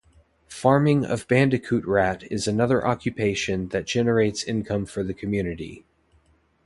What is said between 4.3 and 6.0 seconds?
income for the community.